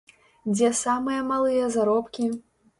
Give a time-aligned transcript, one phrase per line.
[0.53, 2.31] Дзе самыя малыя заробкі?